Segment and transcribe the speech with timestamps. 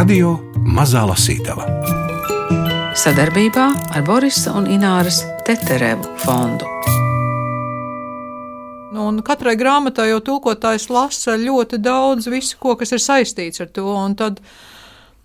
[0.00, 0.30] Radio
[0.64, 1.66] Mazā Lasītava
[2.96, 6.64] sadarbībā ar Borisa un Ināras Teterevu fondu.
[8.94, 13.68] Nu, un katrai grāmatai jau tulkotājs lasa ļoti daudz visu, ko, kas ir saistīts ar
[13.76, 13.92] to.
[14.16, 14.40] Tad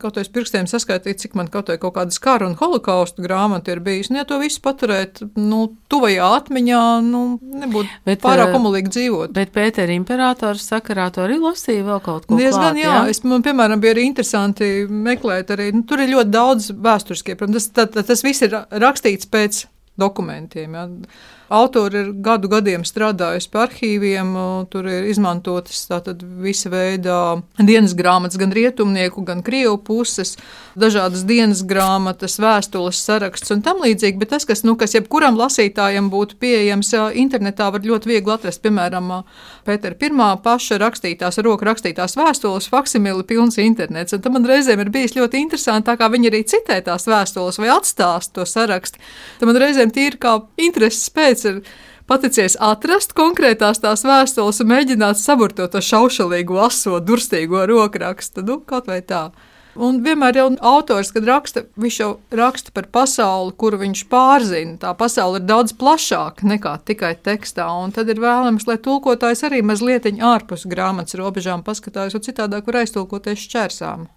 [0.06, 4.14] kaut kādā pirkstiem saskaitīt, cik man kaut, kaut kādas kara un holokausta grāmata ir bijusi.
[4.14, 7.24] Nu, ja to visu paturēt nu, tuvajā atmiņā, nu,
[7.66, 9.36] nebūtu bet, pārāk komulīgi eh, dzīvot.
[9.36, 12.40] Bet Pētera imperators sakarā to arī lasīja vēl kaut ko.
[12.40, 12.96] Diezgan, klāt, jā.
[13.02, 13.06] jā.
[13.14, 17.72] Es, man, piemēram, bija arī interesanti meklēt arī, nu, tur ir ļoti daudz vēsturiskie, protams,
[17.76, 19.66] tas, tā, tas viss ir rakstīts pēc
[20.00, 20.76] dokumentiem.
[20.76, 20.90] Jā.
[21.50, 24.32] Autori ir gadu gadiem strādājuši pie arhīviem,
[24.74, 25.84] tur ir izmantotas
[26.42, 27.18] visa veida
[27.60, 30.36] dienas grāmatas, gan rietumnieku, gan krievu puses,
[30.74, 34.18] dažādas dienas grāmatas, vēstules saraksts un tam līdzīgi.
[34.22, 39.14] Bet tas, kas, nu, kas jebkuram lasītājam būtu pieejams internetā, var ļoti viegli atrast, piemēram,
[39.66, 44.14] Pētera pirmā paša rakstītās, roka rakstītās vēstules, faksimili pilns internets.
[44.14, 47.58] Un tam man reizēm ir bijis ļoti interesanti, tā kā viņi arī citē tās vēstules
[47.58, 49.02] vai atstāst to sarakstu.
[49.40, 51.64] Tam man reizēm tīri kā intereses pēc kāpēc ir
[52.08, 58.44] paticies atrast konkrētās tās vēstules un mēģināt saburtot to šaušalīgo, aso, durstīgo rokrakstu.
[58.46, 59.32] Nu, kaut vai tā.
[59.76, 64.78] Un vienmēr jau autors, kad raksta, viņš jau raksta par pasauli, kuru viņš pārzina.
[64.80, 69.60] Tā pasaule ir daudz plašāka nekā tikai tekstā, un tad ir vēlams, lai tulkotājs arī
[69.68, 74.08] mazliet ārpus grāmatas robežām paskatās, jo citādāk var aiztulkoties šķērsām.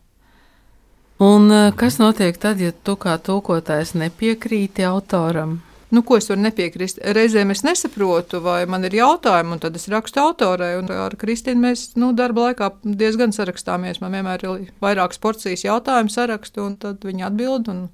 [1.18, 5.58] Un eh, kas notiek tad, ja tu kā tulkotājs nepiekrīti autoram?
[5.90, 7.00] Nu, ko es varu nepiekrist.
[7.16, 10.74] Reizēm es nesaprotu, vai man ir jautājumi, un tad es rakstu autorai.
[10.94, 14.02] Ar Kristīnu mēs nu, darba laikā diezgan sarakstāmies.
[14.02, 17.72] Man vienmēr ir vairākas porcijas jautājumu sarakstu, un tad viņi atbild.
[17.72, 17.86] Un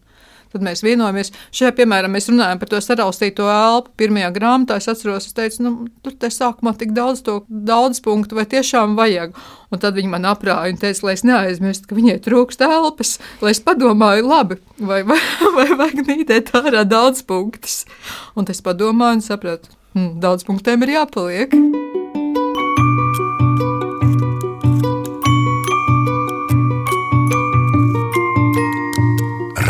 [0.55, 1.33] Tad mēs vienojamies.
[1.50, 3.91] Šajā, piemēram, mēs runājam par to saraustīto elpu.
[3.98, 5.72] Pirmajā grāmatā es atceros, es teicu, nu,
[6.05, 9.34] tur te sākumā tik daudz to daudz punktu, vai tiešām vajag.
[9.75, 13.50] Un tad viņi man aprāja un teica, lai es neaizmirstu, ka viņai trūkst elpas, lai
[13.56, 15.19] es padomāju, labi, vai, vai,
[15.56, 17.82] vai vajag mītēt ārā daudz punktus.
[18.38, 21.59] Un es padomāju un sapratu, hmm, daudz punktiem ir jāpaliek.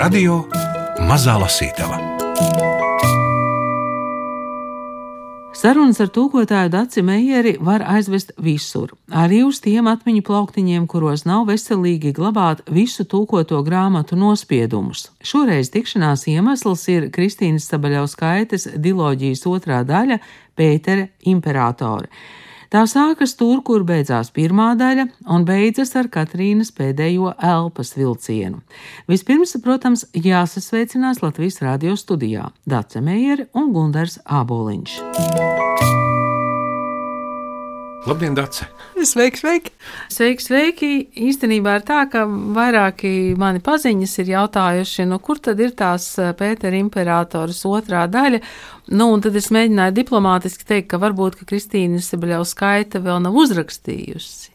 [0.04, 0.44] Radio
[1.04, 1.98] Mazā Lasītava.
[5.54, 11.44] Sarunas ar tūkotāju Daci Meijeri var aizvest visur, arī uz tiem atmiņu plauktiņiem, kuros nav
[11.50, 15.10] veselīgi glabāt visu tūkoto grāmatu nospiedumus.
[15.20, 20.22] Šoreiz tikšanās iemesls ir Kristīnas Sabaļauskaites diloģijas otrā daļa
[20.56, 22.08] Pētere Imperatore.
[22.74, 28.64] Tā sākas tur, kur beidzās pirmā daļa, un beidzas ar Katrīnas pēdējo elpas vilcienu.
[29.06, 34.98] Vispirms, protams, jāsasveicinās Latvijas radio studijā Dace Meijere un Gundars Āboliņš.
[38.04, 38.66] Labdien, Dārce!
[39.00, 39.70] Sveiki, sveiki!
[40.12, 40.88] Sveiki, sveiki!
[41.24, 46.34] Īstenībā ir tā, ka vairāki mani paziņas ir jautājuši, nu, kur tad ir tās eh,
[46.36, 48.42] Pētera imperatoras otrā daļa.
[48.92, 54.53] Nu, un tad es mēģināju diplomātiski teikt, ka varbūt ka Kristīna Sibeļauskaita vēl nav uzrakstījusi.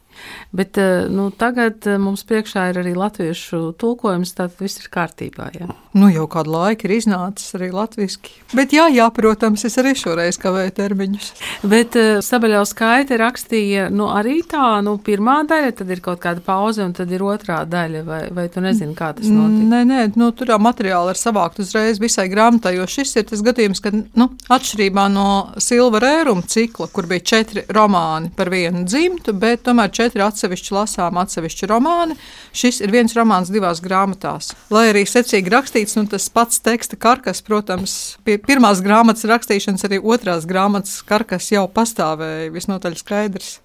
[0.52, 5.52] Bet eh, nu, tagad eh, mums priekšā ir arī latviešu tulkojums, tad viss ir kārtībā.
[5.54, 5.68] Jā.
[5.94, 8.32] Nu, jau kādu laiku ir iznācis arī latviešu.
[8.58, 11.30] Bet, jā, jā, protams, es arī šoreiz kavēju termiņus.
[11.70, 16.42] Bet eh, Sabaļaus skaita rakstīja nu, arī tā, nu, pirmā daļa, tad ir kaut kāda
[16.46, 18.02] pauze, un tad ir otrā daļa.
[18.10, 19.70] Vai, vai tu nezini, kā tas notiek?
[19.70, 23.46] Nē, nē, nu, tur jau materiāli ir savākt uzreiz visai grāmatai, jo šis ir tas
[23.46, 25.30] gadījums, ka, nu, atšķirībā no
[25.62, 30.74] Silva Rēruma cikla, kur bija četri romāni par vienu dzimtu, bet tomēr četri četri atsevišķi
[30.74, 32.18] lasām, atsevišķi romāni.
[32.56, 34.56] Šis ir viens romāns divās grāmatās.
[34.74, 40.02] Lai arī secīgi rakstīts, nu, tas pats teksta karkas, protams, pie pirmās grāmatas rakstīšanas arī
[40.02, 43.60] otrās grāmatas karkas jau pastāvēja visnotaļ skaidrs.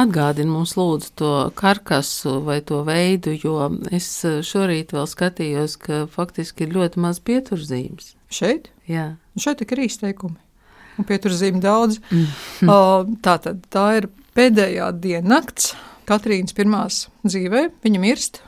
[0.00, 6.64] Atgādini mums, lūdzu, to karkasu vai to veidu, jo es šorīt vēl skatījos, ka faktiski
[6.64, 8.14] ir ļoti maz pieturzīmes.
[8.32, 8.72] Šeit?
[8.88, 9.18] Jā.
[9.36, 10.40] Šeit ir izteikumi.
[10.96, 12.00] Un pieturzīme daudz.
[12.08, 12.24] Mm.
[12.64, 13.16] -hmm.
[13.20, 15.74] Tā tad tā ir pēdējā diennakts.
[16.08, 18.40] Katrīnas pirmās dzīvē, viņa mirst.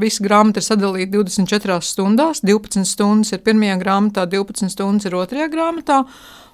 [0.00, 2.40] Visa grāmata ir sadalīta 24 stundās.
[2.46, 6.02] 12 stundas ir pirmajā grāmatā, 12 stundas ir otrajā grāmatā.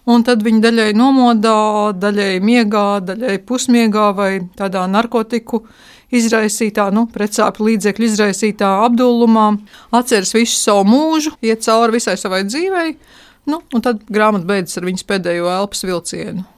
[0.08, 1.54] Un tad viņa daļai nomodā,
[2.00, 5.62] daļai miegā, daļai pusmiegā vai tādā narkotiku
[6.14, 9.50] izraisītā, nu, precāpju līdzekļu izraisītā apdullumā,
[9.94, 12.94] atceras visu savu mūžu, iet cauri visai savai dzīvei,
[13.52, 16.48] nu, un tad grāmata beidzas ar viņas pēdējo elpas vilcienu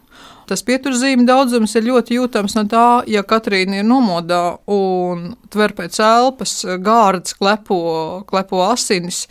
[0.51, 6.03] tas pieturzīmju daudzums ir ļoti jūtams no tā, ja Katrīna ir nomodā un tver pēc
[6.05, 7.81] elpas, gārds klepo,
[8.29, 9.27] klepo asinis.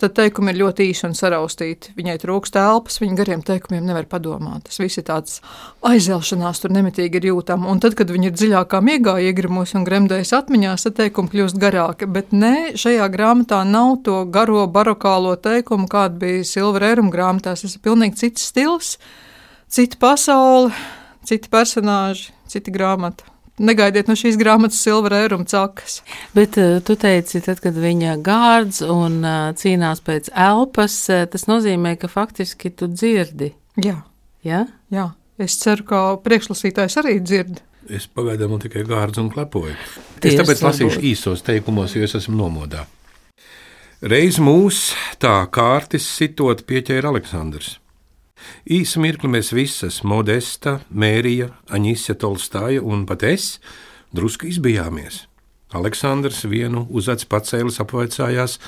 [0.00, 1.92] Tad teikumi ir ļoti īsi un saraustīti.
[1.98, 4.64] Viņai trūkst elpas, viņa gariem teikumiem nevar padomāt.
[4.66, 5.42] Tas viss ir tāds
[5.84, 7.68] aizelšanās, tur nemitīgi ir jūtama.
[7.70, 12.08] Un tad, kad viņa ir dziļākā miegā iegrimusi un gremdējas atmiņās, tad teikumi kļūst garāki.
[12.10, 17.66] Bet nē, šajā grāmatā nav to garo barokālo teikumu, kāda bija Silvera Eruma grāmatās.
[17.66, 18.96] Tas ir pilnīgi cits stils,
[19.72, 20.72] cita pasaule,
[21.24, 23.32] citi personāži, cita grāmata
[23.62, 26.00] negaidiet no šīs grāmatas silvera ēruma cakas.
[26.36, 31.46] Bet uh, tu teici, tad, kad viņa gārdz un uh, cīnās pēc elpas, uh, tas
[31.50, 33.52] nozīmē, ka faktiski tu dzirdi.
[33.82, 34.00] Jā.
[34.46, 34.64] Ja?
[34.92, 35.10] Jā.
[35.40, 37.62] Es ceru, ka priekšlasītājs arī dzird.
[37.92, 39.76] Es pagaidām tikai gārdzu un klepoju.
[40.22, 41.06] Ties, es tāpēc lasīšu varbūt.
[41.12, 42.86] īsos teikumos, jo es esmu nomodā.
[44.02, 44.90] Reiz mūs
[45.22, 47.76] tā kārtis sitot pieķēra Aleksandrs.
[48.66, 53.56] Īsu mirkli mēs visas, Modesta, Mērija, Aņisja Tolstāja un pat es,
[54.14, 55.26] drusku izbijāmies.
[55.72, 58.58] Aleksandrs vienu uz acu pacēlis apvaicājās,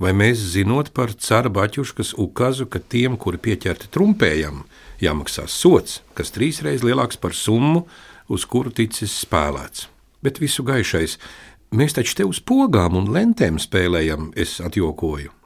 [0.00, 4.62] vai mēs zinot par cara baķuškas ukazu, ka tiem, kuri pieķerti trumpējam,
[5.02, 7.84] jāmaksā sots, kas trīsreiz lielāks par summu,
[8.28, 9.88] uz kuru ticis spēlēts.
[10.24, 11.18] Bet visu gaišais,
[11.70, 15.37] mēs taču te uz pogām un lentēm spēlējam, es atjokoju.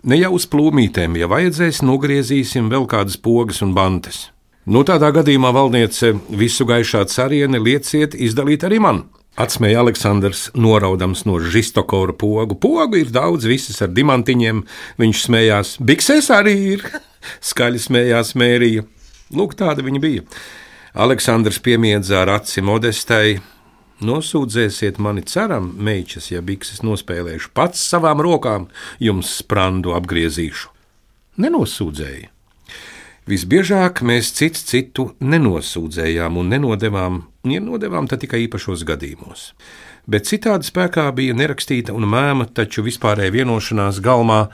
[0.00, 4.30] Ne jau uz plūmītēm, ja vajadzēs, nogriezīsim vēl kādas pogas un bantes.
[4.64, 9.02] Nu, tādā gadījumā valdniece visu gaišā carieni lieciet izdalīt arī man.
[9.40, 12.56] Atsmēja Aleksandrs, noraudams no žistokora pogu.
[12.56, 14.64] Pogu ir daudz, visas ar diamantiņiem.
[15.00, 16.86] Viņš smējās, biksēs arī ir.
[17.50, 18.86] Skaļi smējās mērija.
[19.36, 20.24] Lūk, tāda viņa bija.
[20.96, 23.36] Aleksandrs piemiedza ar aci modestai,
[24.00, 28.70] Nosūdzēsiet mani ceram, meitas, ja bikses nospēlēšu, pats savām rokām
[29.02, 30.70] jums sprandu apgriezīšu.
[31.40, 32.30] Nenosūdzēja.
[33.28, 39.50] Visbiežāk mēs cits citu nenosūdzējām un nenodevām, ja nodevām tad tikai īpašos gadījumos.
[40.10, 44.46] Bet citādi spēkā bija nerakstīta un mēma, taču vispārēja vienošanās galmā,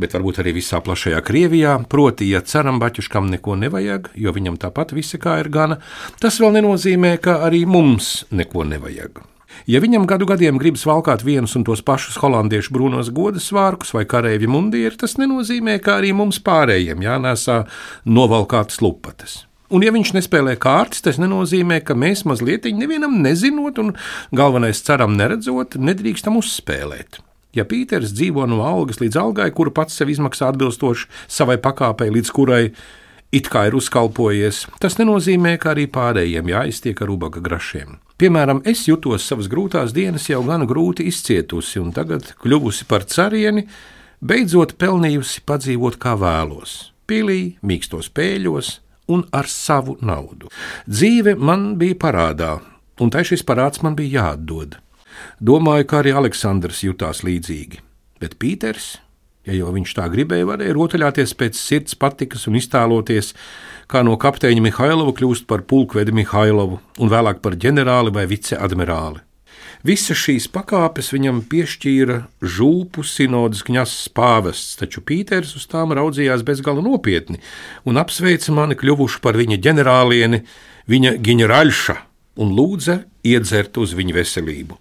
[0.00, 4.94] bet varbūt arī visā plašajā Krievijā, proti, ja ceram baķuškam neko nevajag, jo viņam tāpat
[4.96, 5.78] visi kā ir gana,
[6.22, 9.22] tas vēl nenozīmē, ka arī mums neko nevajag.
[9.70, 14.02] Ja viņam gadu gadiem gribas valkāt vienus un tos pašus holandiešu brūnos godas svārkus vai
[14.10, 17.62] kareivju mundieri, tas nenozīmē, ka arī mums pārējiem jānēsā
[18.04, 19.44] novalkātas lupatas.
[19.74, 23.94] Un, ja viņš nespēlē kārtas, tas nenozīmē, ka mēs mazliet nevienam nezinot un
[24.34, 27.22] galvenais ceram neredzot, nedrīkstam uzspēlēt.
[27.54, 32.32] Ja Pīters dzīvo no algas līdz algai, kuru pats sev izmaksā atbilstoši savai pakāpei, līdz
[32.34, 32.62] kurai
[33.34, 37.98] it kā ir uzkalpojies, tas nenozīmē, ka arī pārējiem jāiztiek ar ubaga grašiem.
[38.18, 43.66] Piemēram, es jutos savas grūtās dienas jau gana grūti izcietusi, un tagad, kļuvusi par carieni,
[44.22, 48.78] beidzot pelnījusi padzīvot kā vēlos- pilī, mīkstos pēļos
[49.08, 50.48] un ar savu naudu.
[50.88, 52.60] Dzīve man bija parādā,
[53.00, 54.78] un tai šis parāds man bija jāatdod.
[55.44, 57.82] Domāju, ka arī Aleksandrs jutās līdzīgi.
[58.22, 58.94] Bet Pīters,
[59.44, 63.34] ja jau viņš tā gribēja, varēja rotaļāties pēc sirds patikas un iztēloties,
[63.90, 69.20] kā no kapteiņa Mihailova kļūst par pulkvedi Mihailovu un vēlāk par ģenerāli vai viceadmirāli.
[69.84, 76.80] Visas šīs pakāpes viņam piešķīra žūpu sinodas kņazs pāvests, taču Pīters uz tām raudzījās bezgala
[76.80, 77.42] nopietni
[77.84, 80.40] un apsveica mani kļuvuši par viņa ģenerālieni,
[80.88, 82.00] viņa ģenerāļša
[82.40, 84.80] un lūdza iedzert uz viņa veselību.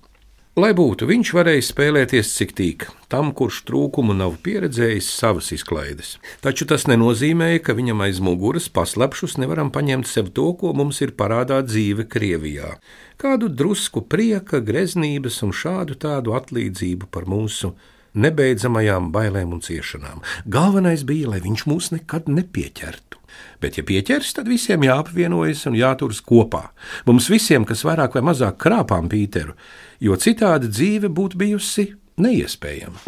[0.54, 6.12] Lai būtu, viņš varēja spēlēties cik tīk, tam, kurš trūkumu nav pieredzējis savas izklaides.
[6.46, 11.16] Taču tas nenozīmēja, ka viņam aiz muguras paslēpšus nevaram paņemt sev to, ko mums ir
[11.18, 12.76] parādā dzīve Krievijā.
[13.18, 17.74] Kādu drusku prieka, greznības un šādu tādu atlīdzību par mūsu
[18.14, 20.24] nebeidzamajām bailēm un ciešanām.
[20.46, 23.20] Galvenais bija, lai viņš mūs nekad nepieķertu.
[23.64, 26.68] Bet, ja pieķers, tad visiem jāapvienojas un jāturas kopā.
[27.08, 29.56] Mums visiem, kas vairāk vai mazāk krāpām Pīteru,
[30.04, 31.90] jo citādi dzīve būtu bijusi
[32.22, 33.08] neiespējama.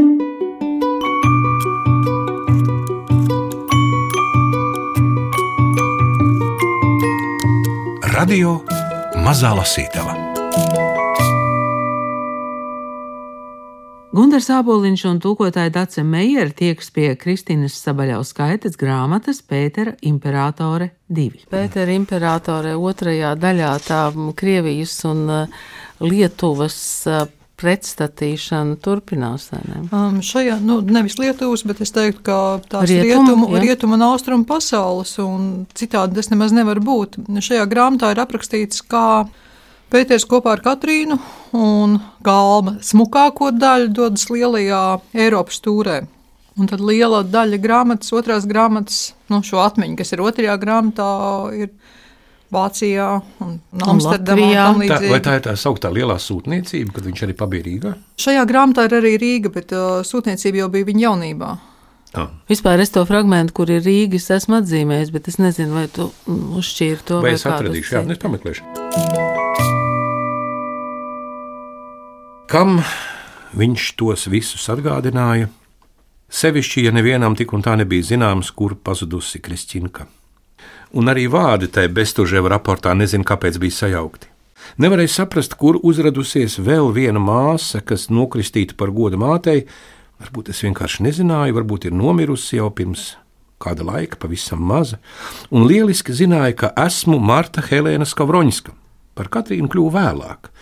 [8.16, 8.62] Radio
[9.26, 10.25] Mazā Lasītava.
[14.16, 21.50] Gunārs Aboliņš un tūkotāja Dace Meijera tieks pie Kristīnas Sabaļauskaitas grāmatas Pētera Imperatore 2.
[21.52, 24.00] Pētera Imperatore otrajā daļā tā
[24.40, 25.66] Krievijas un uh,
[26.00, 26.78] Lietuvas
[27.12, 27.26] uh,
[27.60, 29.50] pretstatīšana turpinās.
[29.52, 29.84] Ne?
[29.90, 32.40] Um, šajā, nu, nevis Lietuvas, bet es teiktu, ka
[32.72, 37.20] tās Rietumu, rietumu, rietumu un austrumu pasaules, un citādi tas nemaz nevar būt.
[37.50, 39.26] Šajā grāmatā ir aprakstīts, kā
[39.96, 41.16] Pēters kopā ar Katrīnu
[41.56, 41.94] un
[42.26, 44.82] Galma smukāko daļu dodas lielajā
[45.16, 46.02] Eiropas tūrē.
[46.60, 51.08] Un tad liela daļa grāmatas, otrās grāmatas, nu, šo atmiņu, kas ir otrajā grāmatā,
[51.56, 51.72] ir
[52.52, 53.08] Vācijā
[53.44, 53.56] un
[53.88, 54.50] Amsterdamā.
[54.52, 54.90] Latvijā.
[54.92, 57.94] Tā, vai tā ir tā sauktā lielā sūtniecība, kad viņš arī pabija Rīgā?
[58.20, 61.54] Šajā grāmatā ir arī Rīga, bet uh, sūtniecība jau bija viņa jaunībā.
[62.16, 62.28] Ah.
[62.52, 67.08] Vispār es to fragment, kur ir Rīgas, esmu atzīmējis, bet es nezinu, vai tu uzšķīri
[67.08, 67.98] to Vai vai es atradīšu?
[67.98, 69.35] Jā, nu es pameklēšu.
[72.56, 72.78] Kam
[73.52, 75.50] viņš tos visus atgādināja?
[76.32, 80.06] Sevišķi, ja nevienam tik un tā nebija zināms, kur pazudusi Kristīna.
[80.96, 84.32] Un arī vārdi tajā beztužēva raportā nezinu, kāpēc bija sajaukti.
[84.80, 89.66] Nevarēja saprast, kur uzradusies vēl viena māsa, kas nokristīta par godu mātei.
[90.24, 93.18] Varbūt es vienkārši nezināju, varbūt ir nomirusi jau pirms
[93.60, 95.04] kāda laika, pavisam maza,
[95.52, 98.80] un lieliski zināja, ka esmu Marta Helēna Skavroņska.
[99.16, 100.55] Par Katrīnu kļuvu vēlāk.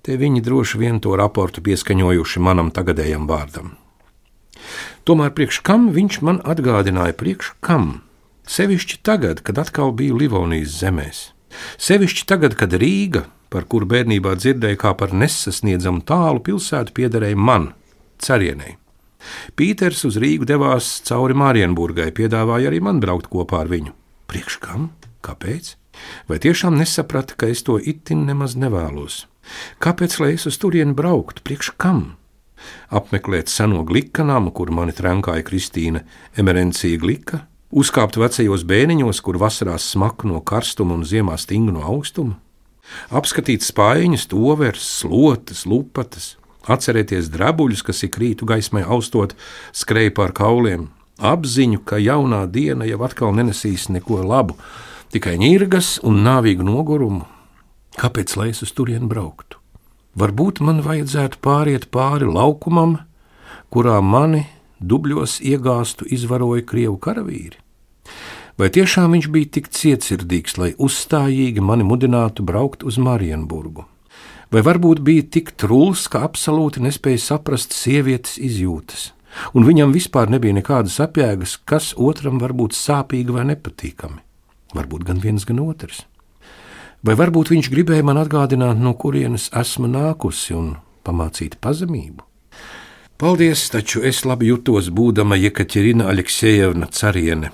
[0.00, 3.74] Te viņi droši vien to raportu pieskaņojuši manam tagadējam vārdam.
[5.04, 8.00] Tomēr priekš kam viņš man atgādināja, priekš kam?
[8.50, 11.20] Sevišķi tagad, kad atkal biju Livonijas zemēs.
[11.80, 17.72] Sevišķi tagad, kad Rīga, par kuru bērnībā dzirdēju kā par nesasniedzamu tālu pilsētu, piederēja man,
[18.22, 18.76] carienei.
[19.56, 23.92] Pīters uz Rīgu devās cauri Mārienburgai, piedāvāja arī man braukt kopā ar viņu.
[24.30, 24.90] Priekš kam?
[25.26, 25.74] Kāpēc?
[26.30, 29.26] Vai tiešām nesaprata, ka es to itin nemaz nevēlos?
[29.82, 31.42] Kāpēc lai es uz turieni brauktu?
[31.46, 32.16] Priekš kam?
[32.92, 36.02] Apmeklēt seno glika namu, kur mani trenkāja Kristīna
[36.38, 42.36] Emerencija glika, uzkāpt vecajos bēniņos, kur vasarās smaku no karstuma un ziemā stingu no augstuma,
[43.14, 46.34] apskatīt spaiņas, tovers, slotas, lupatas,
[46.70, 49.36] atcerēties drabuļus, kas ik rītu gaismai austot,
[49.72, 54.58] skrēja pār kauliem, apziņu, ka jaunā diena jau atkal nenesīs neko labu,
[55.14, 57.26] tikai ņirgas un nāvīgu nogurumu.
[58.00, 59.58] Kāpēc lai es uz turieni brauktu?
[60.16, 62.96] Varbūt man vajadzētu pāriet pāri laukumam,
[63.68, 64.46] kurā mani
[64.80, 67.60] dubļos iegāstu izvaroja krievu karavīri.
[68.56, 73.86] Vai tiešām viņš bija tik cietsirdīgs, lai uzstājīgi mani mudinātu braukt uz Marienburgu?
[74.50, 79.10] Vai varbūt bija tik trūls, ka absolūti nespēja saprast sievietes izjūtas,
[79.54, 84.24] un viņam vispār nebija nekādas apjēgas, kas otram var būt sāpīgi vai nepatīkami?
[84.74, 86.02] Varbūt gan viens, gan otrs.
[87.00, 90.74] Vai varbūt viņš gribēja man atgādināt, no kurienes esmu nākusi un
[91.06, 92.26] pamācīt pazemību?
[93.20, 97.50] Paldies, taču es labi jutos, būdama Jekaterina Aleksejevna Cariene.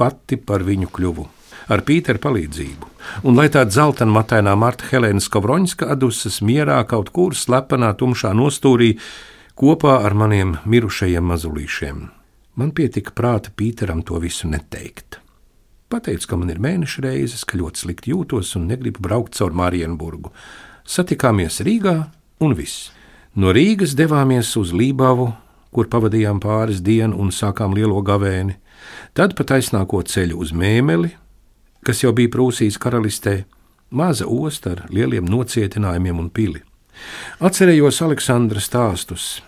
[0.00, 1.26] Pati par viņu kļuvu,
[1.68, 2.88] ar Pīteru palīdzību,
[3.28, 8.94] un lai tāda zeltainmatainā Marta Helēna Skavroņska atdusas mierā kaut kur slepenā tumšā nostūrī
[9.56, 12.06] kopā ar maniem mirušajiem mazulīšiem.
[12.56, 15.21] Man pietika prāta Pīteram to visu neteikt.
[15.92, 20.30] Pateicu, ka man ir mēneša reizes, ka ļoti slikti jūtos un negribu braukt caur Marienburgu.
[20.88, 21.96] Satikāmies Rīgā
[22.40, 22.88] un viss.
[23.36, 25.28] No Rīgas devāmies uz Lībavu,
[25.72, 28.56] kur pavadījām pāris dienu un sākām lielo gavēni,
[29.12, 31.12] tad pat aiznāko ceļu uz Mēmeli,
[31.84, 33.42] kas jau bija Prūsijas karalistē,
[33.92, 36.64] maza osta ar lieliem nocietinājumiem un pili.
[37.44, 39.42] Atcerējos Aleksandra stāstus.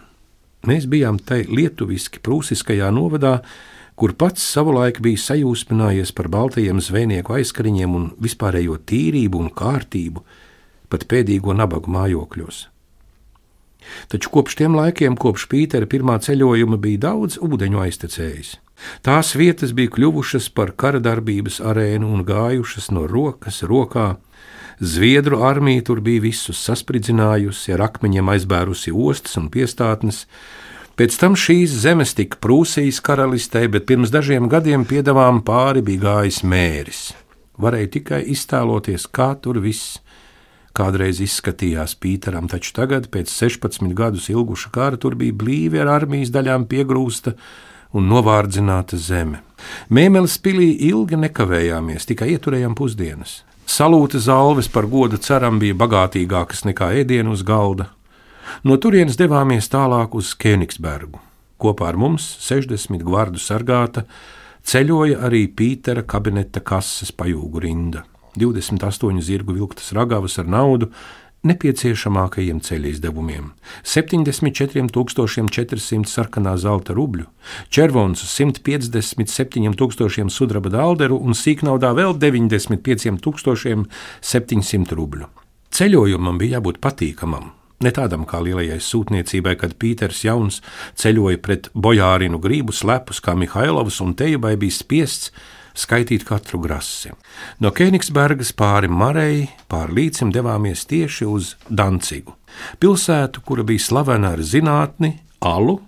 [0.68, 3.38] Mēs bijām tai lietuviski prūsiskajā novadā,
[3.94, 10.24] kur pats savulaik bija sajūsminājies par baltajiem zvejnieku aizkariņiem un vispārējo tīrību un kārtību,
[10.90, 12.68] pat pēdīgo nabagu mājokļos.
[14.08, 18.54] Taču kopš tiem laikiem, kopš Pītera pirmā ceļojuma, bija daudz ūdeņu aiztecējis.
[19.06, 24.14] Tās vietas bija kļuvušas par kara darbības arēnu un gājušas no rokas rokā.
[24.80, 30.24] Zviedru armija tur bija visus saspridzinājusi, ar akmeņiem aizbērusi ostas un piestātnes,
[30.94, 36.44] Pēc tam šīs zemes tika Prūsijas karalistē, bet pirms dažiem gadiem piedāvām pāri bija gājis
[36.46, 37.00] mēris.
[37.58, 39.98] Varēja tikai iztēloties, kā tur viss
[40.74, 46.30] kādreiz izskatījās Pīteram, taču tagad, pēc 16 gadus ilguša kara, tur bija blīvi ar armijas
[46.34, 47.34] daļām piegrūsta
[47.94, 49.42] un novārdzināta zeme.
[49.90, 53.40] Mēmeles pilī ilgi nekavējāmies, tikai ieturējām pusdienas.
[53.66, 57.90] Salūta zalves par godu ceram bija bagātīgākas nekā ēdienu uz galda.
[58.64, 61.20] No turienes devāmies tālāk uz Kēnigsbergu.
[61.60, 64.04] Kopā ar mums 60 gvardu sargāta
[64.64, 68.04] ceļoja arī Pītera kabineta kases pajūgu rinda.
[68.40, 70.90] 28 zirgu vilktas ragavas ar naudu
[71.44, 73.50] nepieciešamākajiem ceļa izdevumiem-
[73.94, 77.24] 74,400 sarkanā zelta rubļu,
[77.68, 85.26] červons 157,000 sudraba dalderu un sīknaudā vēl 95,700 rubļu.
[85.70, 87.50] Ceļojumam bija jābūt patīkamam.
[87.82, 90.60] Ne tādam kā lielajai sūtniecībai, kad Pīters Jauns
[91.00, 95.32] ceļoja pret bojārinu gribu slepus kā Mihailovs un Tejubai bija spiests
[95.74, 97.10] skaitīt katru grasi.
[97.58, 102.36] No Kēnigsbergas pāri Marei, pāri līcim devāmies tieši uz Dancigu,
[102.78, 105.80] pilsētu, kura bija slavena ar zinātni, alu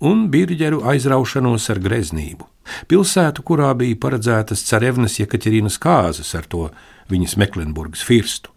[0.00, 2.46] un birģeru aizraušanos ar greznību.
[2.88, 6.70] pilsētu, kurā bija paredzētas Cerevnes Jekaterinas kāzas ar to
[7.10, 8.50] viņas Meklenburgas firstu.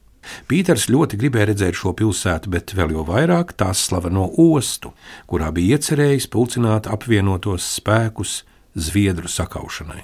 [0.48, 4.94] Pīters ļoti gribēja redzēt šo pilsētu, bet vēl jau vairāk tās slaveno ostu,
[5.30, 8.42] kurā bija iecerējis pulcināt apvienotos spēkus
[8.74, 10.02] Zviedru sakaušanai.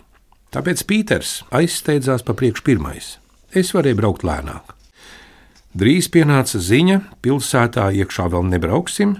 [0.54, 3.16] Tāpēc Pīters aizsteidzās pa priekšu pirmais.
[3.50, 4.76] Es varēju braukt lēnāk.
[5.78, 9.14] Drīz pienāca ziņa, pilsētā iekšā vēl nebrauksim,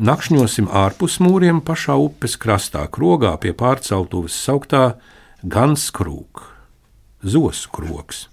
[0.00, 4.94] nakšņosim ārpus mūriem pašā upes krastā, krogā pie pārceltuves sauktā
[5.44, 6.48] Ganskrūka,
[7.20, 8.31] Zoskroks.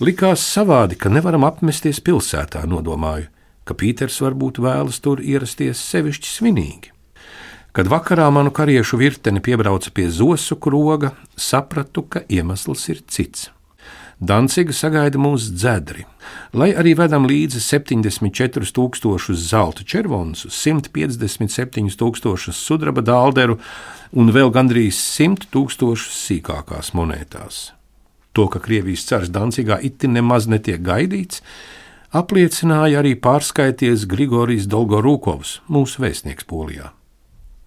[0.00, 3.28] Likās savādi, ka nevaram apmesties pilsētā, nodomāju,
[3.64, 6.92] ka Pīters varbūt vēlas tur ierasties sevišķi svinīgi.
[7.72, 13.48] Kad vakarā manu kariešu virteni piebrauca pie zosu kroga, sapratu, ka iemesls ir cits.
[14.22, 16.04] Danciga sagaida mūs dzedri.
[16.54, 23.58] Lai arī vedam līdzi 74,000 zelta červonus, 157,000 sudraba dālderu
[24.12, 27.72] un vēl gandrīz 100,000 sīkākās monētās.
[28.32, 31.42] To, ka Krievijas cars Dancigā itin nemaz netiek gaidīts,
[32.16, 36.92] apliecināja arī pārskaities Grigorijs Dolgorūkovs, mūsu vēstnieks Polijā.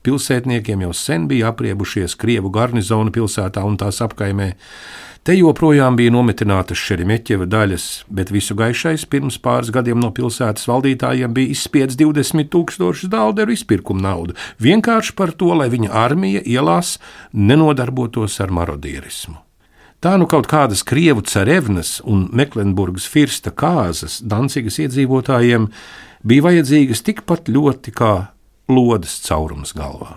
[0.05, 4.51] Pilsētniekiem jau sen bija apriebušies Krievu garnizona pilsētā un tās apkaimē,
[5.25, 11.33] Te joprojām bija nometinātas Šerimeķeva daļas, bet visu gaišais pirms pāris gadiem no pilsētas valdītājiem
[11.33, 16.99] bija izspiedz 20 tūkstošu dālderu izpirkuma naudu, vienkārši par to, lai viņa armija ielās
[17.33, 19.39] nenodarbotos ar marodierismu.
[20.05, 25.63] Tā nu kaut kādas krievu cerevnas un Meklenburgas firsta kāzas Dancigas iedzīvotājiem
[26.21, 28.09] bija vajadzīgas tikpat ļoti kā
[28.69, 30.11] lodes caurums galvā.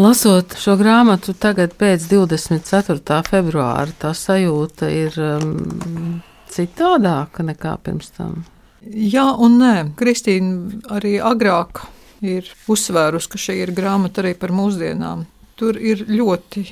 [0.00, 3.20] Lasot šo grāmatu tagad pēc 24.
[3.28, 8.46] februāra, tā sajūta ir um, citādāka nekā pirms tam.
[8.80, 11.84] Jā, un nē, Kristīna arī agrāk
[12.24, 15.28] ir uzsvērusi, ka šī ir grāmata arī par mūsdienām.
[15.62, 16.64] Tur ir ļoti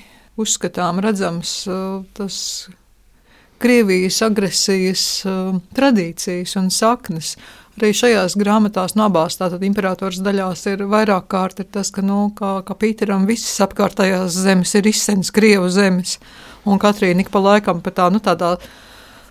[0.42, 2.37] uzskatām redzams uh, tas
[3.62, 7.37] Krievijas agresijas uh, tradīcijas un saknes.
[7.78, 12.32] Arī šajās grāmatās, no abās tātad imperators daļās, ir vairāk kārt ir tas, ka, nu,
[12.35, 16.16] kā, kā Pīteram visas apkārtējās zemes ir izsens Krievu zemes,
[16.66, 18.56] un Katrīna ik pa laikam pa tā, nu, tādā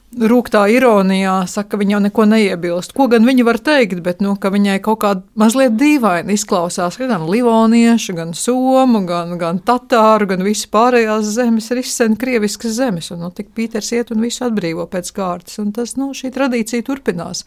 [0.09, 2.93] rūktā ironijā saka, ka viņa jau neko neiebilst.
[2.97, 7.27] Ko gan viņa var teikt, bet nu, viņai kaut kā mazliet dīvaini izklausās, ka gan
[7.29, 13.11] livāniešu, gan somu, gan, gan tatāru, gan visas pārējās zemes ir izsēna krieviskas zemes.
[13.13, 16.87] Un, nu, tik Pīters iet un visu atbrīvo pēc kārtas, un tas, nu, šī tradīcija
[16.89, 17.45] turpinās.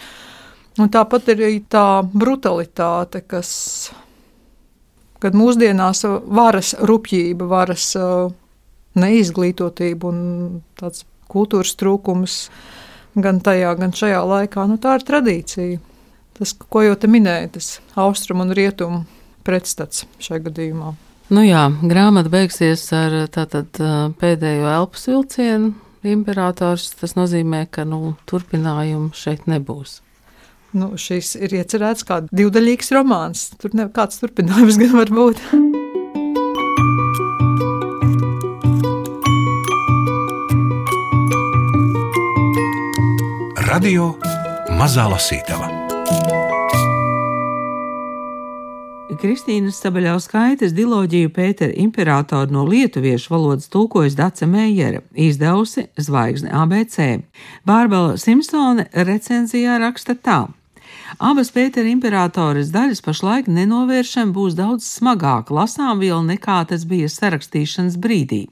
[0.80, 3.50] Un tāpat ir arī tā brutalitāte, kas,
[5.20, 7.90] kad mūsdienās varas rupjība, varas
[8.96, 10.22] neizglītotība un
[10.78, 12.36] tāds kultūras trūkums
[13.18, 15.80] gan tajā, gan šajā laikā, nu, tā ir tradīcija.
[16.38, 19.02] Tas, ko jau te minēja, tas austrumu un rietumu
[19.44, 20.94] pretstats šajā gadījumā.
[21.32, 23.78] Nu jā, grāmata beigsies ar tātad,
[24.20, 25.72] pēdējo elpas vilcienu.
[26.02, 30.00] Imperators tas nozīmē, ka nu, turpinājumu šeit nebūs.
[30.76, 33.50] Nu, šis ir iecerēts kā divdaļīgs romāns.
[33.60, 35.71] Tur nav kāds turpinājums, gan var būt.
[43.72, 44.10] Radio
[44.76, 45.64] Mazā Lasītava.
[49.22, 57.22] Kristīnas Sabaļauskaitas diloģiju Pētera imperatoru no lietuviešu valodas tulkojas Dace Meijere, izdevusi Zvaigzne ABC.
[57.64, 60.42] Bārbala Simpsone recenzijā raksta tā.
[61.16, 67.96] Abas Pētera imperatoras daļas pašlaik nenovēršami būs daudz smagāk lasām viela nekā tas bija sarakstīšanas
[67.96, 68.50] brīdī.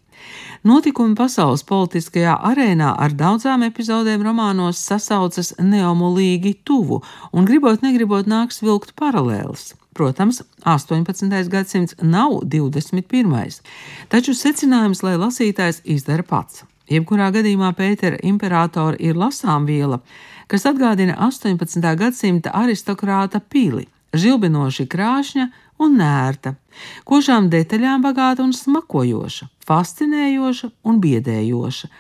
[0.67, 7.01] Notikumi pasaules politiskajā arēnā ar daudzām epizodēm romānos sasaucas neomulīgi tuvu,
[7.33, 9.75] un gribot negribot nāks vilkt paralēlis.
[9.97, 11.49] Protams, 18.
[11.51, 13.63] gadsimts nav 21.
[14.09, 16.65] Taču secinājums, lai lasītājs izdara pats.
[16.91, 20.01] Jebkurā gadījumā Pētera imperatora ir lasām viela,
[20.51, 21.85] kas atgādina 18.
[21.99, 25.47] gadsimta aristokrāta pili, žilbinoši krāšņa
[25.81, 26.55] un nērta,
[27.09, 31.91] košām detaļām bagāta un smakojoša, fascinējoša un biedējoša.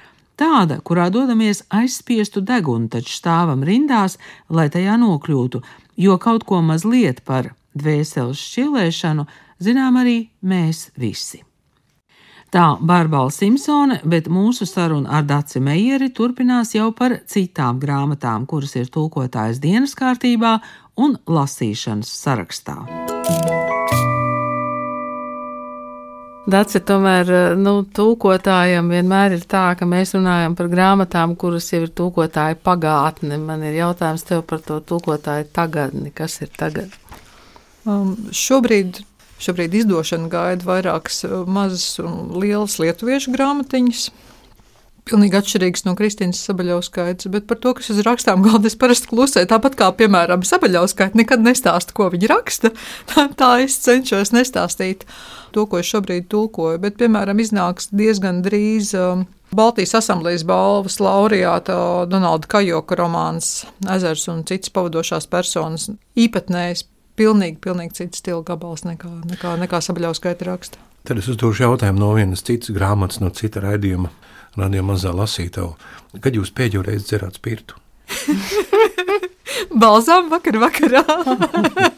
[0.40, 4.16] Tāda, kurā dodamies aizspiestu degunu, taču stāvam rindās,
[4.48, 5.60] lai tajā nokļūtu,
[6.00, 9.28] jo kaut ko mazliet par dvēseles šķilēšanu
[9.60, 11.44] zinām arī mēs visi.
[12.50, 18.74] Tā Bārbala Simpsone, bet mūsu saruna ar Daci Meijeri turpinās jau par citām grāmatām, kuras
[18.80, 20.56] ir tulkotājas dienas kārtībā
[20.98, 22.80] un lasīšanas sarakstā.
[26.50, 27.28] Daci, tomēr
[27.60, 33.38] nu, tulkotājiem vienmēr ir tā, ka mēs runājam par grāmatām, kuras jau ir tulkotāja pagātne.
[33.38, 36.10] Man ir jautājums tev par to tulkotāju tagadni.
[36.16, 36.96] Kas ir tagad?
[37.86, 39.04] Um, šobrīd
[39.40, 44.10] Šobrīd izdošana gaida vairākas uh, mazas un lielas lietuviešu grāmatiņas.
[45.10, 49.48] Pilnīgi atšķirīgs no Kristīnas Sabaļauskaitas, bet par to, kas uz rakstām galda, es parasti klusēju.
[49.50, 52.70] Tāpat kā, piemēram, Sabaļauskaita nekad nestāsta, ko viņa raksta.
[53.40, 55.02] Tā es cenšos nestāstīt
[55.50, 56.78] to, ko es šobrīd tulkoju.
[56.84, 61.74] Bet, piemēram, iznāks diezgan drīz um, Baltijas asamblejas balvas laureāta
[62.06, 66.84] Donalda Kajoka romāns Ezers un citas pavadošās personas īpatnējs
[67.18, 70.78] pilnīgi, pilnīgi cits stila gabals nekā, nekā, nekā Sabaļauskaita raksta.
[71.08, 74.12] Tad es uzdošu jautājumu no vienas citas grāmatas, no cita raidījuma,
[74.58, 75.76] raidījuma mazā lasītāja.
[76.20, 77.78] Kad jūs pēdējo reizi dzerāt spirtu?
[79.82, 81.04] Balzām vakar vakarā.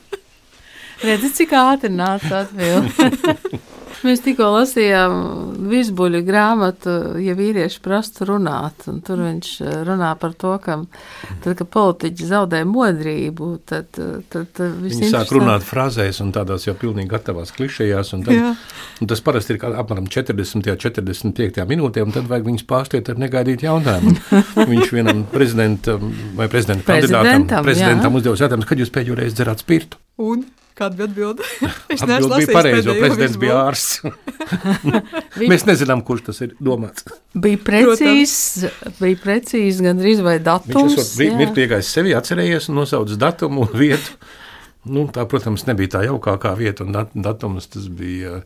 [1.07, 3.61] Redzi, cik ātri nāca atbildi.
[4.03, 5.13] Mēs tikko lasījām
[5.71, 8.87] visbuļu grāmatu, ja vīrieši prastu runāt.
[9.07, 10.79] Tur viņš eh, runā par to, ka,
[11.45, 16.75] tad, kad politiķi zaudē modrību, tad, tad, tad viņi sāk runāt frāzēs un tādās jau
[16.79, 18.15] pilnīgi gatavās klišejās.
[18.17, 18.65] Un tad,
[19.03, 20.59] un tas parasti ir apmēram 40.
[20.59, 21.63] un 45.
[21.71, 24.17] minūtē, un tad vajag viņus pārsteigt ar negaidītu jautājumu.
[24.73, 30.01] viņš vienam prezidentam vai prezidenta kandidātam prezidentam uzdevis jautājumu, kad jūs pēdējo reizi dzerāt spirtu?
[30.23, 30.45] Un?
[30.79, 31.47] Kāda bija atbilde?
[31.93, 34.01] Es neesmu bija pareizi, prezidents bija ārsts.
[35.51, 37.05] Mēs nezinām, kurš tas ir domāts.
[37.37, 38.65] Bija precīzs,
[39.01, 40.97] bija precīzs gandrīz vai datums.
[40.97, 44.17] Viņš esot mirklīgais sevi atcerējies un nosaucis datumu un vietu.
[44.89, 48.41] Nu, tā, protams, nebija tā jaukākā vieta un dat datums tas bija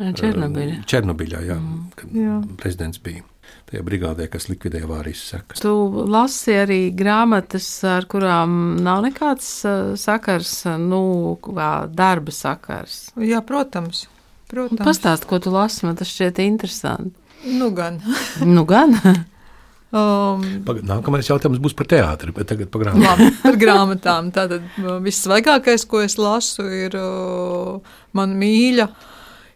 [0.00, 0.80] Černobiļā.
[0.88, 2.14] Černobiļā, jā, mm.
[2.16, 2.36] jā.
[2.60, 3.26] prezidents bija
[3.70, 5.62] tajā brigādē, kas likvidēja avārijas sekas.
[5.62, 5.72] Tu
[6.10, 11.02] lasi arī grāmatas, ar kurām nav nekāds uh, sakars, nu,
[11.94, 13.02] darba sakars.
[13.20, 14.06] Jā, protams.
[14.50, 14.86] protams.
[14.86, 17.14] Pastāst, ko tu lasi, man tas šķiet interesanti.
[17.50, 18.00] Nu gan.
[18.56, 18.96] nu gan.
[19.90, 23.08] Um, Pag nākamais jautājums būs par teātri, bet tagad par grāmatām.
[23.10, 24.28] Labi, par grāmatām.
[24.30, 28.86] Tātad uh, vissvaigākais, ko es lasu, ir uh, man mīļa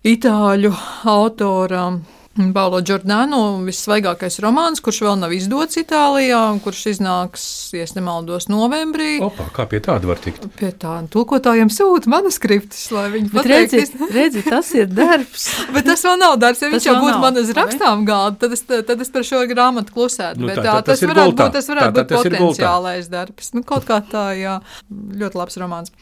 [0.05, 0.73] itāļu
[1.11, 1.87] autora
[2.35, 7.45] Paulo Giordano vissvaigākais romāns, kurš vēl nav izdots Itālijā, kurš iznāks,
[7.77, 9.21] ja nemaldos, novembrī.
[9.23, 10.49] Opa, kā pie tāda var tikt?
[10.59, 13.85] Pie tāda tulkotājiem sūta manuskriptus, lai viņi pateiktu.
[13.85, 15.47] Redzi, redzi, tas ir darbs.
[15.77, 16.64] bet tas vēl nav darbs.
[16.64, 19.45] Ja tas viņš jau būtu man uz rakstām gāda, tad es, tad es par šo
[19.55, 20.43] grāmatu klusētu.
[20.43, 23.55] Nu, bet tā, tā, tas, tas varētu būt, tas varētu tā, tā, būt potenciālais darbs.
[23.55, 24.59] Nu, kaut kā tā, jā,
[24.90, 25.95] ļoti labs romāns.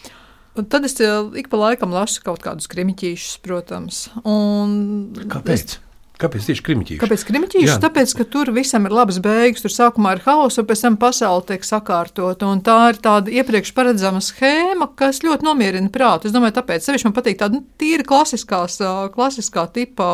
[0.58, 4.04] Un tad es ik pa laikam lasu kaut kādus krimiķīšus, protams.
[4.28, 5.76] Un Kāpēc?
[5.76, 5.80] Es,
[6.22, 7.00] Kāpēc tieši krimiķīši?
[7.02, 7.76] Kāpēc krimiķīši?
[7.82, 11.42] Tāpēc, ka tur visam ir labas beigas, tur sākumā ir hausa, un pēc tam pasaule
[11.48, 12.50] tiek sakārtota.
[12.62, 16.28] Tā ir tāda iepriekš paredzama schēma, kas ļoti nomierina prātu.
[16.28, 18.78] Es domāju, tāpēc sevišķi man patīk tāda nu, tīra klasiskās,
[19.16, 20.12] klasiskā tipa,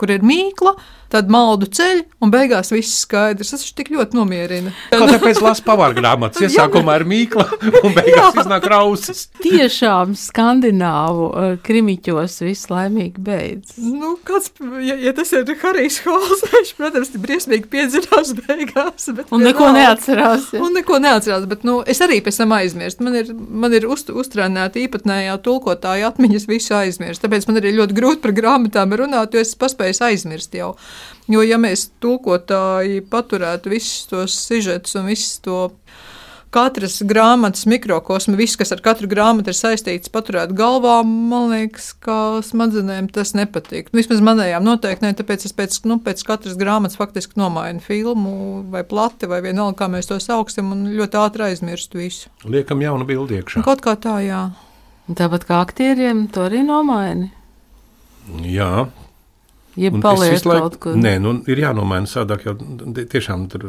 [0.00, 0.74] kur ir mīkla
[1.10, 3.52] tad maldu ceļ, un beigās viss skaidrs.
[3.54, 4.72] Tas tik ļoti nomierina.
[4.92, 7.46] Kā tāpēc lasu pavāra grāmatas, iesākumā ir mīkla,
[7.82, 9.26] un beigās iznāk rausas.
[9.44, 13.78] Tiešām skandināvu uh, krimiķos viss laimīgi beidzas.
[13.80, 14.52] Nu, kāds,
[14.86, 19.10] ja, ja tas ir Harijs Hols, viņš, protams, briesmīgi piedzinās beigās.
[19.30, 20.50] Un neko neatcerās.
[20.54, 20.62] Ja.
[20.64, 23.06] Un neko neatcerās, bet, nu, es arī pēc tam aizmirstu.
[23.06, 27.24] Man ir, man ir uz, uztrēnēta īpatnējā tulkotāja atmiņas visu aizmirst.
[27.24, 30.74] Tāpēc man arī ļoti grūti par grāmatām runāt, jo es paspēju aizmirst jau.
[31.30, 35.58] Jo, ja mēs tulkotāji paturētu visus tos sižetus un visu to
[36.50, 42.16] katras grāmatas mikrokosmu, viss, kas ar katru grāmatu ir saistīts, paturēt galvā, man liekas, ka
[42.46, 43.92] smadzenēm tas nepatīk.
[43.92, 48.34] Nu, vismaz manējām noteikti ne, tāpēc es pēc, nu, pēc katras grāmatas faktiski nomainu filmu
[48.72, 52.32] vai plati vai vienalga, kā mēs to sauksim, un ļoti ātri aizmirstu visu.
[52.50, 53.62] Liekam jaunu bildi iekšā.
[53.66, 54.48] Kaut kā tā, jā.
[55.10, 57.30] Tāpat kā aktieriem, to arī nomaini.
[58.46, 58.90] Jā,
[59.78, 60.96] Ja paliek laiku, kaut kur.
[60.98, 62.56] Nē, nu, ir jānomaina sādāk, jo
[62.96, 63.68] tiešām tur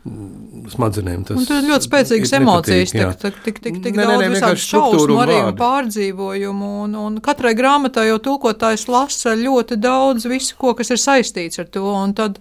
[0.00, 4.06] smadzenēm tas un tur ir ļoti spēcīgas ir emocijas, nepatīk, tik, tik, tik, tik nē,
[4.08, 9.76] daudz nē, visādi šausmu arī un pārdzīvojumu, un, un katrai grāmatai jau tulkotājs lasa ļoti
[9.76, 12.40] daudz visu, ko, kas ir saistīts ar to, un tad,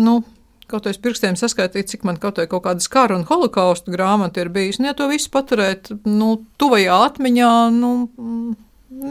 [0.00, 0.22] nu,
[0.64, 4.80] kaut kādā pirkstiem saskaitīt, cik man kaut, kaut kādas kara un holokaustu grāmata ir bijusi.
[4.80, 7.94] Un, ja to visu paturēt nu, tuvajā atmiņā, nu,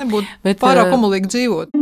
[0.01, 1.81] nebūtu Bet, pārāk omulīgi dzīvot.